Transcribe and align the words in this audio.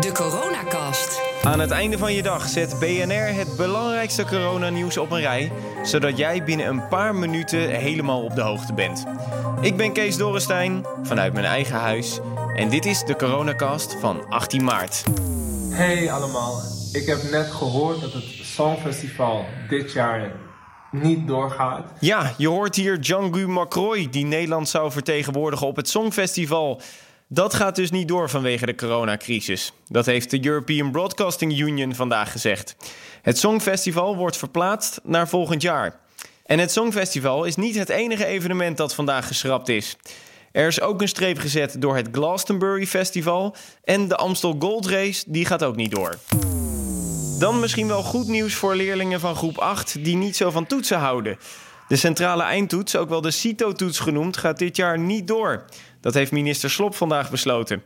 De 0.00 0.12
Coronacast. 0.12 1.20
Aan 1.42 1.60
het 1.60 1.70
einde 1.70 1.98
van 1.98 2.12
je 2.12 2.22
dag 2.22 2.48
zet 2.48 2.78
BNR 2.78 3.34
het 3.34 3.56
belangrijkste 3.56 4.24
coronanieuws 4.24 4.96
op 4.96 5.10
een 5.10 5.20
rij, 5.20 5.52
zodat 5.82 6.16
jij 6.16 6.44
binnen 6.44 6.66
een 6.66 6.88
paar 6.88 7.14
minuten 7.14 7.68
helemaal 7.68 8.22
op 8.22 8.34
de 8.34 8.40
hoogte 8.40 8.74
bent. 8.74 9.04
Ik 9.60 9.76
ben 9.76 9.92
Kees 9.92 10.16
Dorrestein 10.16 10.86
vanuit 11.02 11.32
mijn 11.32 11.44
eigen 11.44 11.76
huis 11.76 12.20
en 12.54 12.68
dit 12.68 12.84
is 12.84 13.04
de 13.04 13.16
Coronacast 13.16 13.96
van 14.00 14.28
18 14.28 14.64
maart. 14.64 15.04
Hey 15.70 16.12
allemaal, 16.12 16.62
ik 16.92 17.06
heb 17.06 17.30
net 17.30 17.50
gehoord 17.50 18.00
dat 18.00 18.12
het 18.12 18.24
Songfestival 18.42 19.44
dit 19.68 19.92
jaar 19.92 20.32
niet 20.90 21.26
doorgaat. 21.26 21.92
Ja, 22.00 22.32
je 22.36 22.48
hoort 22.48 22.76
hier 22.76 23.00
Django 23.00 23.48
Macroy, 23.48 24.08
die 24.10 24.26
Nederland 24.26 24.68
zou 24.68 24.92
vertegenwoordigen 24.92 25.66
op 25.66 25.76
het 25.76 25.88
Songfestival. 25.88 26.80
Dat 27.32 27.54
gaat 27.54 27.76
dus 27.76 27.90
niet 27.90 28.08
door 28.08 28.30
vanwege 28.30 28.66
de 28.66 28.74
coronacrisis. 28.74 29.72
Dat 29.88 30.06
heeft 30.06 30.30
de 30.30 30.46
European 30.46 30.90
Broadcasting 30.90 31.58
Union 31.58 31.94
vandaag 31.94 32.32
gezegd. 32.32 32.76
Het 33.22 33.38
Songfestival 33.38 34.16
wordt 34.16 34.36
verplaatst 34.36 35.00
naar 35.04 35.28
volgend 35.28 35.62
jaar. 35.62 36.00
En 36.46 36.58
het 36.58 36.72
Songfestival 36.72 37.44
is 37.44 37.56
niet 37.56 37.74
het 37.74 37.88
enige 37.88 38.24
evenement 38.24 38.76
dat 38.76 38.94
vandaag 38.94 39.26
geschrapt 39.26 39.68
is. 39.68 39.96
Er 40.52 40.66
is 40.66 40.80
ook 40.80 41.00
een 41.00 41.08
streep 41.08 41.38
gezet 41.38 41.76
door 41.78 41.96
het 41.96 42.08
Glastonbury 42.12 42.86
Festival 42.86 43.56
en 43.84 44.08
de 44.08 44.16
Amstel 44.16 44.56
Gold 44.58 44.86
Race, 44.86 45.24
die 45.26 45.46
gaat 45.46 45.64
ook 45.64 45.76
niet 45.76 45.90
door. 45.90 46.18
Dan 47.38 47.60
misschien 47.60 47.86
wel 47.86 48.02
goed 48.02 48.26
nieuws 48.26 48.54
voor 48.54 48.74
leerlingen 48.74 49.20
van 49.20 49.36
groep 49.36 49.58
8 49.58 50.04
die 50.04 50.16
niet 50.16 50.36
zo 50.36 50.50
van 50.50 50.66
toetsen 50.66 50.98
houden. 50.98 51.38
De 51.90 51.96
centrale 51.96 52.42
eindtoets, 52.42 52.96
ook 52.96 53.08
wel 53.08 53.20
de 53.20 53.30
CITO-toets 53.30 53.98
genoemd, 53.98 54.36
gaat 54.36 54.58
dit 54.58 54.76
jaar 54.76 54.98
niet 54.98 55.26
door. 55.26 55.64
Dat 56.00 56.14
heeft 56.14 56.32
minister 56.32 56.70
Slop 56.70 56.94
vandaag 56.94 57.30
besloten. 57.30 57.82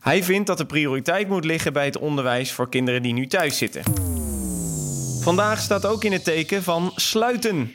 Hij 0.00 0.22
vindt 0.22 0.46
dat 0.46 0.58
de 0.58 0.66
prioriteit 0.66 1.28
moet 1.28 1.44
liggen 1.44 1.72
bij 1.72 1.84
het 1.84 1.98
onderwijs 1.98 2.52
voor 2.52 2.68
kinderen 2.68 3.02
die 3.02 3.12
nu 3.12 3.26
thuis 3.26 3.58
zitten. 3.58 3.82
Vandaag 5.20 5.60
staat 5.60 5.86
ook 5.86 6.04
in 6.04 6.12
het 6.12 6.24
teken 6.24 6.62
van 6.62 6.92
sluiten. 6.94 7.72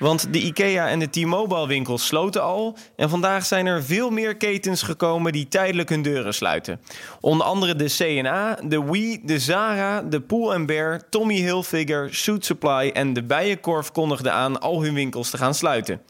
Want 0.00 0.32
de 0.32 0.38
IKEA 0.38 0.88
en 0.88 0.98
de 0.98 1.10
T-Mobile 1.10 1.66
winkels 1.66 2.06
sloten 2.06 2.42
al. 2.42 2.76
En 2.96 3.08
vandaag 3.08 3.44
zijn 3.44 3.66
er 3.66 3.82
veel 3.82 4.10
meer 4.10 4.36
ketens 4.36 4.82
gekomen 4.82 5.32
die 5.32 5.48
tijdelijk 5.48 5.88
hun 5.88 6.02
deuren 6.02 6.34
sluiten. 6.34 6.80
Onder 7.20 7.46
andere 7.46 7.74
de 7.74 7.94
CNA, 7.98 8.56
de 8.64 8.84
Wii, 8.84 9.20
de 9.24 9.38
Zara, 9.38 10.02
de 10.02 10.20
Pool 10.20 10.64
Bear, 10.64 11.08
Tommy 11.08 11.34
Hilfiger, 11.34 12.14
Suit 12.14 12.44
Supply 12.44 12.90
en 12.92 13.12
de 13.12 13.22
Bijenkorf 13.22 13.92
kondigden 13.92 14.32
aan 14.32 14.60
al 14.60 14.82
hun 14.82 14.94
winkels 14.94 15.30
te 15.30 15.36
gaan 15.36 15.54
sluiten. 15.54 16.00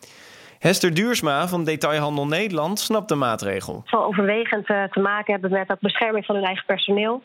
Hester 0.58 0.94
Duursma 0.94 1.48
van 1.48 1.64
Detailhandel 1.64 2.26
Nederland 2.26 2.78
snapt 2.78 3.08
de 3.08 3.14
maatregel. 3.14 3.74
Het 3.74 3.88
zal 3.88 4.04
overwegend 4.04 4.68
eh, 4.68 4.82
te 4.84 5.00
maken 5.00 5.32
hebben 5.32 5.50
met 5.50 5.70
ook 5.70 5.80
bescherming 5.80 6.24
van 6.24 6.34
hun 6.34 6.44
eigen 6.44 6.66
personeel. 6.66 7.22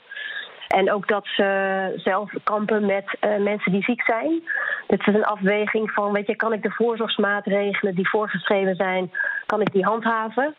En 0.68 0.92
ook 0.92 1.08
dat 1.08 1.26
ze 1.26 1.94
zelf 1.96 2.32
kampen 2.44 2.86
met 2.86 3.18
uh, 3.22 3.38
mensen 3.38 3.72
die 3.72 3.84
ziek 3.84 4.02
zijn. 4.02 4.44
Dit 4.88 5.08
is 5.08 5.14
een 5.14 5.26
afweging 5.26 5.92
van, 5.92 6.12
weet 6.12 6.28
je, 6.28 6.36
kan 6.36 6.54
ik 6.54 6.64
de 6.64 6.72
voorzorgsmaatregelen 6.72 7.96
die 7.96 8.10
voorgeschreven 8.10 8.76
zijn, 8.76 9.12
kan 9.46 9.62
ik 9.62 9.72
die 9.72 9.86
handhaven? 9.86 10.56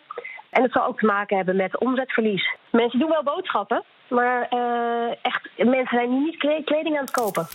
En 0.50 0.62
het 0.62 0.72
zal 0.72 0.86
ook 0.86 0.98
te 0.98 1.06
maken 1.06 1.36
hebben 1.36 1.56
met 1.56 1.78
omzetverlies. 1.78 2.54
Mensen 2.70 2.98
doen 2.98 3.08
wel 3.08 3.22
boodschappen, 3.22 3.82
maar 4.08 4.48
uh, 4.52 5.14
echt, 5.22 5.48
mensen 5.56 5.96
zijn 5.98 6.22
niet 6.22 6.36
kleding 6.64 6.96
aan 6.96 7.04
het 7.04 7.10
kopen. 7.10 7.46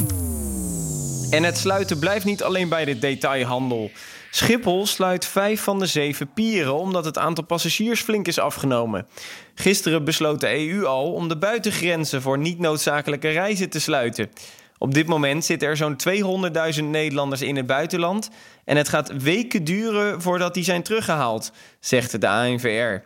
En 1.31 1.43
het 1.43 1.57
sluiten 1.57 1.99
blijft 1.99 2.25
niet 2.25 2.43
alleen 2.43 2.69
bij 2.69 2.85
de 2.85 2.99
detailhandel. 2.99 3.89
Schiphol 4.33 4.85
sluit 4.85 5.25
vijf 5.25 5.61
van 5.61 5.79
de 5.79 5.85
zeven 5.85 6.33
pieren 6.33 6.75
omdat 6.75 7.05
het 7.05 7.17
aantal 7.17 7.43
passagiers 7.43 8.01
flink 8.01 8.27
is 8.27 8.39
afgenomen. 8.39 9.07
Gisteren 9.55 10.03
besloot 10.03 10.39
de 10.39 10.69
EU 10.69 10.85
al 10.85 11.13
om 11.13 11.27
de 11.27 11.37
buitengrenzen 11.37 12.21
voor 12.21 12.37
niet 12.37 12.59
noodzakelijke 12.59 13.29
reizen 13.29 13.69
te 13.69 13.79
sluiten. 13.79 14.31
Op 14.77 14.93
dit 14.93 15.07
moment 15.07 15.45
zitten 15.45 15.67
er 15.67 15.77
zo'n 15.77 15.95
200.000 16.77 16.83
Nederlanders 16.83 17.41
in 17.41 17.55
het 17.55 17.65
buitenland 17.65 18.29
en 18.65 18.77
het 18.77 18.89
gaat 18.89 19.21
weken 19.21 19.63
duren 19.63 20.21
voordat 20.21 20.53
die 20.53 20.63
zijn 20.63 20.83
teruggehaald, 20.83 21.51
zegt 21.79 22.21
de 22.21 22.27
ANVR. 22.27 23.03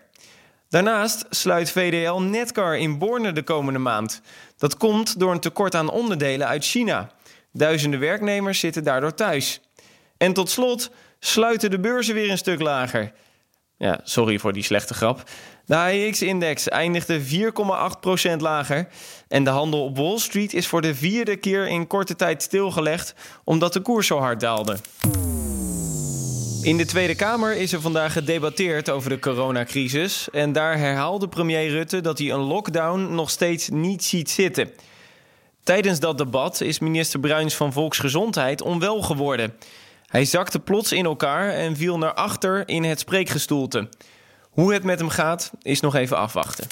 Daarnaast 0.70 1.26
sluit 1.30 1.72
VDL 1.72 2.20
Netcar 2.20 2.78
in 2.78 2.98
Borne 2.98 3.32
de 3.32 3.44
komende 3.44 3.80
maand. 3.80 4.22
Dat 4.58 4.78
komt 4.78 5.20
door 5.20 5.32
een 5.32 5.40
tekort 5.40 5.76
aan 5.76 5.90
onderdelen 5.90 6.48
uit 6.48 6.66
China. 6.66 7.12
Duizenden 7.52 8.00
werknemers 8.00 8.60
zitten 8.60 8.84
daardoor 8.84 9.14
thuis. 9.14 9.62
En 10.18 10.34
tot 10.34 10.50
slot 10.50 10.92
sluiten 11.26 11.70
de 11.70 11.80
beurzen 11.80 12.14
weer 12.14 12.30
een 12.30 12.38
stuk 12.38 12.62
lager. 12.62 13.12
Ja, 13.78 14.00
sorry 14.04 14.40
voor 14.40 14.54
die 14.54 14.64
slechte 14.64 14.94
grap. 14.94 15.24
De 15.66 15.76
AEX-index 15.76 16.68
eindigde 16.70 17.22
4,8% 17.22 18.38
lager. 18.38 18.88
En 19.28 19.44
de 19.44 19.50
handel 19.50 19.84
op 19.84 19.98
Wall 19.98 20.18
Street 20.18 20.54
is 20.54 20.68
voor 20.68 20.82
de 20.82 20.96
vierde 20.96 21.36
keer 21.36 21.68
in 21.68 21.88
korte 21.88 22.16
tijd 22.16 22.42
stilgelegd, 22.42 23.16
omdat 23.44 23.74
de 23.74 23.80
koers 23.82 24.08
zo 24.08 24.18
hard 24.18 24.40
daalde. 24.40 24.78
In 26.62 26.78
de 26.78 26.86
Tweede 26.86 27.16
Kamer 27.16 27.56
is 27.56 27.74
er 27.74 27.82
vandaag 27.82 28.14
gedebatteerd 28.14 28.90
over 28.90 29.10
de 29.10 29.20
coronacrisis. 29.20 30.30
En 30.32 30.52
daar 30.52 30.78
herhaalde 30.78 31.28
premier 31.28 31.70
Rutte 31.70 32.02
dat 32.02 32.18
hij 32.18 32.32
een 32.32 32.40
lockdown 32.40 33.16
nog 33.16 33.30
steeds 33.30 33.70
niet 33.70 34.04
ziet 34.04 34.30
zitten. 34.30 34.70
Tijdens 35.64 36.00
dat 36.00 36.18
debat 36.18 36.62
is 36.62 36.80
minister 36.80 37.20
Bruins 37.20 37.56
van 37.56 37.74
Volksgezondheid 37.74 38.62
onwel 38.62 39.02
geworden. 39.02 39.54
Hij 40.08 40.26
zakte 40.26 40.60
plots 40.60 40.92
in 40.92 41.06
elkaar 41.06 41.50
en 41.50 41.76
viel 41.76 41.98
naar 41.98 42.14
achter 42.14 42.68
in 42.68 42.84
het 42.84 43.00
spreekgestoelte. 43.00 43.90
Hoe 44.50 44.74
het 44.74 44.84
met 44.84 45.00
hem 45.00 45.10
gaat, 45.10 45.52
is 45.62 45.80
nog 45.80 45.96
even 45.96 46.18
afwachten. 46.18 46.68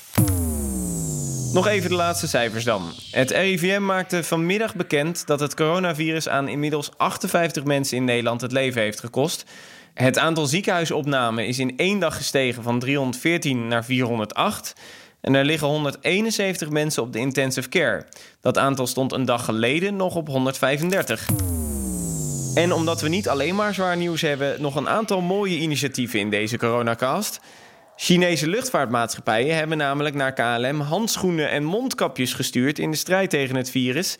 Nog 1.53 1.67
even 1.67 1.89
de 1.89 1.95
laatste 1.95 2.27
cijfers 2.27 2.63
dan. 2.63 2.91
Het 3.11 3.31
RIVM 3.31 3.81
maakte 3.81 4.23
vanmiddag 4.23 4.75
bekend 4.75 5.27
dat 5.27 5.39
het 5.39 5.55
coronavirus 5.55 6.29
aan 6.29 6.47
inmiddels 6.47 6.91
58 6.97 7.63
mensen 7.63 7.97
in 7.97 8.03
Nederland 8.03 8.41
het 8.41 8.51
leven 8.51 8.81
heeft 8.81 8.99
gekost. 8.99 9.45
Het 9.93 10.17
aantal 10.17 10.45
ziekenhuisopnamen 10.45 11.47
is 11.47 11.59
in 11.59 11.77
één 11.77 11.99
dag 11.99 12.17
gestegen 12.17 12.63
van 12.63 12.79
314 12.79 13.67
naar 13.67 13.85
408. 13.85 14.73
En 15.21 15.35
er 15.35 15.45
liggen 15.45 15.67
171 15.67 16.69
mensen 16.69 17.03
op 17.03 17.13
de 17.13 17.19
intensive 17.19 17.69
care. 17.69 18.05
Dat 18.41 18.57
aantal 18.57 18.87
stond 18.87 19.11
een 19.11 19.25
dag 19.25 19.45
geleden 19.45 19.95
nog 19.95 20.15
op 20.15 20.27
135. 20.27 21.29
En 22.53 22.71
omdat 22.71 23.01
we 23.01 23.09
niet 23.09 23.29
alleen 23.29 23.55
maar 23.55 23.73
zwaar 23.73 23.97
nieuws 23.97 24.21
hebben, 24.21 24.61
nog 24.61 24.75
een 24.75 24.89
aantal 24.89 25.21
mooie 25.21 25.57
initiatieven 25.57 26.19
in 26.19 26.29
deze 26.29 26.57
coronacast. 26.57 27.39
Chinese 27.95 28.47
luchtvaartmaatschappijen 28.47 29.55
hebben 29.55 29.77
namelijk 29.77 30.15
naar 30.15 30.33
KLM 30.33 30.79
handschoenen 30.79 31.49
en 31.49 31.63
mondkapjes 31.63 32.33
gestuurd 32.33 32.79
in 32.79 32.91
de 32.91 32.97
strijd 32.97 33.29
tegen 33.29 33.55
het 33.55 33.69
virus. 33.69 34.17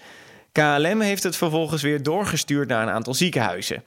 KLM 0.52 1.02
heeft 1.02 1.24
het 1.24 1.36
vervolgens 1.36 1.82
weer 1.82 2.04
doorgestuurd 2.04 2.68
naar 2.68 2.82
een 2.82 2.94
aantal 2.94 3.14
ziekenhuizen. 3.14 3.84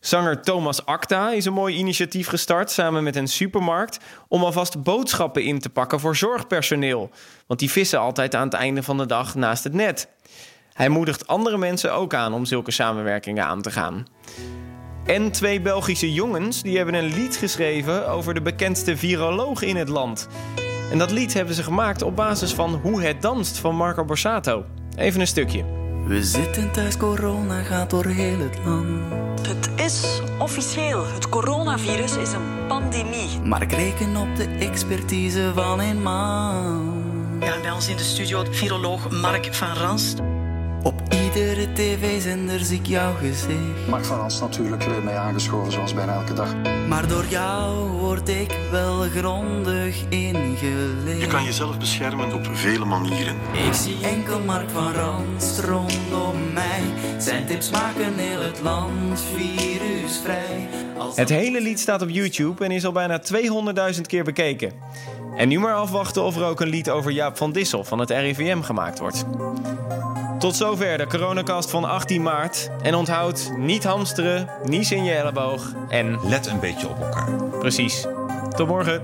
Zanger 0.00 0.42
Thomas 0.42 0.86
Acta 0.86 1.30
is 1.30 1.44
een 1.44 1.52
mooi 1.52 1.76
initiatief 1.76 2.28
gestart 2.28 2.70
samen 2.70 3.02
met 3.02 3.16
een 3.16 3.28
supermarkt 3.28 3.98
om 4.28 4.44
alvast 4.44 4.82
boodschappen 4.82 5.44
in 5.44 5.58
te 5.58 5.68
pakken 5.68 6.00
voor 6.00 6.16
zorgpersoneel. 6.16 7.10
Want 7.46 7.60
die 7.60 7.70
vissen 7.70 8.00
altijd 8.00 8.34
aan 8.34 8.44
het 8.44 8.54
einde 8.54 8.82
van 8.82 8.96
de 8.96 9.06
dag 9.06 9.34
naast 9.34 9.64
het 9.64 9.72
net. 9.72 10.08
Hij 10.76 10.88
moedigt 10.88 11.26
andere 11.26 11.58
mensen 11.58 11.94
ook 11.94 12.14
aan 12.14 12.32
om 12.32 12.44
zulke 12.44 12.70
samenwerkingen 12.70 13.44
aan 13.44 13.62
te 13.62 13.70
gaan. 13.70 14.06
En 15.04 15.30
twee 15.30 15.60
Belgische 15.60 16.12
jongens 16.12 16.62
die 16.62 16.76
hebben 16.76 16.94
een 16.94 17.14
lied 17.14 17.36
geschreven 17.36 18.08
over 18.08 18.34
de 18.34 18.40
bekendste 18.42 18.96
viroloog 18.96 19.62
in 19.62 19.76
het 19.76 19.88
land. 19.88 20.28
En 20.90 20.98
dat 20.98 21.10
lied 21.10 21.34
hebben 21.34 21.54
ze 21.54 21.62
gemaakt 21.62 22.02
op 22.02 22.16
basis 22.16 22.54
van 22.54 22.74
Hoe 22.74 23.02
het 23.02 23.22
danst 23.22 23.58
van 23.58 23.76
Marco 23.76 24.04
Borsato. 24.04 24.64
Even 24.96 25.20
een 25.20 25.26
stukje. 25.26 25.64
We 26.06 26.24
zitten 26.24 26.72
thuis, 26.72 26.96
corona 26.96 27.62
gaat 27.62 27.90
door 27.90 28.06
heel 28.06 28.38
het 28.38 28.58
land. 28.64 29.46
Het 29.48 29.70
is 29.76 30.20
officieel, 30.38 31.06
het 31.06 31.28
coronavirus 31.28 32.16
is 32.16 32.32
een 32.32 32.66
pandemie. 32.68 33.40
Maar 33.44 33.62
ik 33.62 33.72
reken 33.72 34.16
op 34.16 34.36
de 34.36 34.44
expertise 34.44 35.52
van 35.54 35.80
een 35.80 36.02
man. 36.02 37.04
Ja, 37.40 37.60
bij 37.60 37.70
ons 37.70 37.88
in 37.88 37.96
de 37.96 38.02
studio 38.02 38.44
viroloog 38.50 39.10
Mark 39.10 39.54
van 39.54 39.72
Ranst. 39.72 40.20
Op 40.86 41.02
iedere 41.24 41.72
tv-zender 41.72 42.60
zie 42.60 42.78
ik 42.78 42.86
jouw 42.86 43.14
gezicht. 43.14 43.88
Mark 43.88 44.04
van 44.04 44.18
Rans 44.18 44.40
natuurlijk 44.40 44.82
weer 44.82 45.02
mee 45.02 45.14
aangeschoren, 45.14 45.72
zoals 45.72 45.94
bijna 45.94 46.14
elke 46.14 46.32
dag. 46.32 46.54
Maar 46.88 47.08
door 47.08 47.24
jou 47.28 47.88
word 47.88 48.28
ik 48.28 48.56
wel 48.70 49.00
grondig 49.00 50.04
ingeleid. 50.08 51.20
Je 51.20 51.26
kan 51.26 51.44
jezelf 51.44 51.78
beschermen 51.78 52.32
op 52.32 52.48
vele 52.52 52.84
manieren. 52.84 53.36
Ik 53.66 53.72
zie 53.72 53.96
enkel 54.02 54.40
Mark 54.40 54.70
van 54.70 54.92
Rans 54.92 55.58
rondom 55.58 56.52
mij. 56.52 56.82
Zijn 57.18 57.46
tips 57.46 57.70
maken 57.70 58.14
heel 58.14 58.40
het 58.40 58.60
land 58.62 59.20
virusvrij. 59.34 60.68
Als 60.98 61.16
Het 61.16 61.28
hele 61.28 61.60
lied 61.60 61.80
staat 61.80 62.02
op 62.02 62.08
YouTube 62.08 62.64
en 62.64 62.70
is 62.70 62.84
al 62.86 62.92
bijna 62.92 63.22
200.000 63.94 64.00
keer 64.06 64.24
bekeken. 64.24 64.72
En 65.36 65.48
nu 65.48 65.58
maar 65.58 65.74
afwachten 65.74 66.22
of 66.22 66.36
er 66.36 66.44
ook 66.44 66.60
een 66.60 66.68
lied 66.68 66.90
over 66.90 67.10
Jaap 67.10 67.36
van 67.36 67.52
Dissel 67.52 67.84
van 67.84 67.98
het 67.98 68.10
RIVM 68.10 68.60
gemaakt 68.60 68.98
wordt. 68.98 69.24
Tot 70.38 70.56
zover 70.56 70.98
de 70.98 71.06
coronacast 71.06 71.70
van 71.70 71.84
18 71.84 72.22
maart. 72.22 72.70
En 72.82 72.94
onthoud, 72.94 73.52
niet 73.56 73.84
hamsteren, 73.84 74.48
niet 74.64 74.90
in 74.90 75.04
je 75.04 75.12
elleboog 75.12 75.72
en 75.88 76.28
Let 76.28 76.46
een 76.46 76.60
beetje 76.60 76.88
op 76.88 77.00
elkaar. 77.00 77.28
precies. 77.58 78.06
Tot 78.56 78.68
morgen. 78.68 79.02